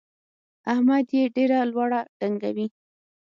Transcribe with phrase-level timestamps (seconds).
[0.73, 2.67] احمد يې ډېره لوړه ډنګوي.